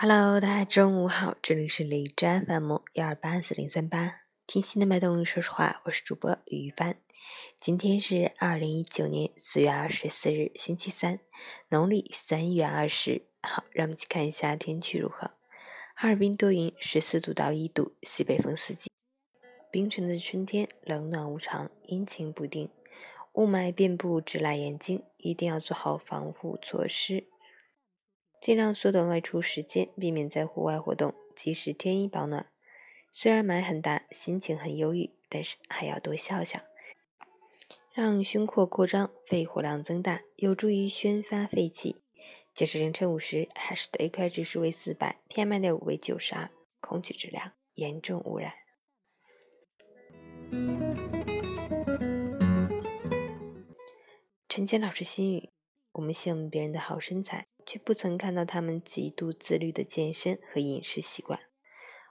[0.00, 6.96] Hello，大家中午好，这里是李斋 FM 幺二八四零三八，听心的脉动，说实话，我是主播于帆。
[7.58, 11.18] 今天是二零一九年四月二十四日，星期三，
[11.70, 13.22] 农历三月二十。
[13.42, 15.32] 好，让我们去看一下天气如何。
[15.96, 18.88] 哈尔滨多云，十四度到一度，西北风四级。
[19.72, 22.70] 冰城的春天冷暖无常，阴晴不定，
[23.32, 27.26] 雾霾遍布，直来眼睛，一定要做好防护措施。
[28.40, 32.46] 尽量缩短外出时间，避免在户外活动，及时添衣保暖。
[33.10, 36.60] 虽然霾很大，心情很忧郁，但是还要多笑笑，
[37.92, 41.96] 让胸廓扩张，肺活量增大，有助于宣发废气。
[42.54, 48.52] 截至凌晨五时，海市的 AQI 指数为四百，PM 二点五为九十二，空气质量严重污染。
[54.48, 55.50] 陈坚老师心语：
[55.98, 57.46] 我们羡慕别人的好身材。
[57.68, 61.38] 却不曾看到他们极度自律的健身和饮食习惯。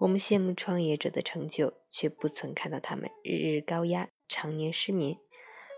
[0.00, 5.16] 我们羡慕创业者的成就，却不曾看到他们日日高压、常年失眠、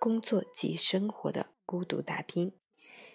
[0.00, 2.58] 工作及生活的孤独打拼。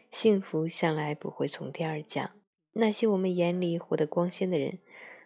[0.10, 2.32] 幸福向来不会从天而降。
[2.72, 4.80] 那些我们眼里活得光鲜的人，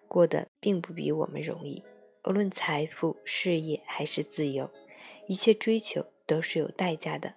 [0.08, 1.84] 过得并不比我们容易。
[2.24, 4.72] 无论财富、事业还是自由，
[5.28, 7.36] 一切追求都是有代价的。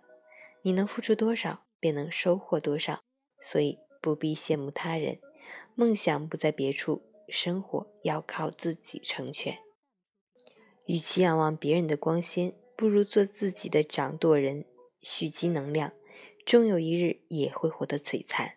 [0.62, 3.02] 你能付出多少，便能收获多少。
[3.38, 5.20] 所以不必羡慕他人，
[5.74, 9.58] 梦想不在别处，生活要靠自己成全。
[10.86, 14.64] 与其仰望别人的光鲜，不如做自己的掌舵人，
[15.02, 15.92] 蓄积能量，
[16.46, 18.56] 终有一日也会活得璀璨。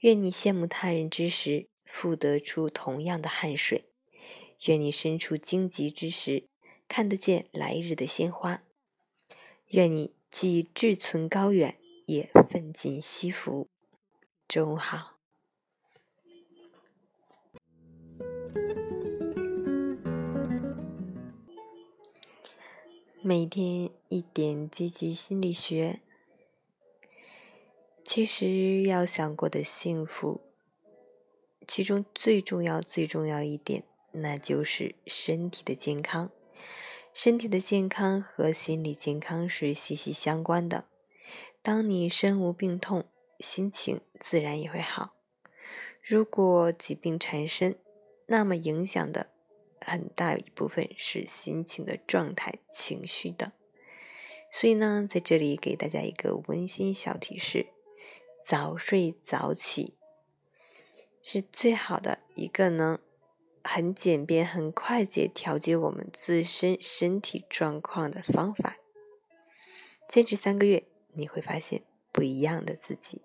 [0.00, 3.84] 愿你羡慕他人之时，复得出同样的汗水；
[4.66, 6.48] 愿你身处荆棘之时，
[6.88, 8.62] 看得见来日的鲜花；
[9.68, 11.76] 愿你既志存高远，
[12.10, 13.68] 也奋进西服。
[14.48, 15.16] 中午好。
[23.22, 26.00] 每天一点积极心理学。
[28.04, 30.40] 其实要想过的幸福，
[31.68, 36.32] 其中最重要、最重要一点，那就是身体的健康。
[37.14, 40.89] 身体的健康和心理健康是息息相关的。
[41.62, 43.04] 当你身无病痛，
[43.38, 45.14] 心情自然也会好。
[46.02, 47.78] 如果疾病缠身，
[48.26, 49.30] 那么影响的
[49.80, 53.50] 很大一部分是心情的状态、情绪等。
[54.50, 57.66] 所以呢，在这里给大家一个温馨小提示：
[58.42, 59.98] 早睡早起
[61.22, 62.98] 是最好的一个能
[63.62, 68.78] 很简便、很快捷调节我们自身身体状况的方法。
[70.08, 71.82] 坚持三个月，你会发现
[72.12, 73.22] 不一样的自己。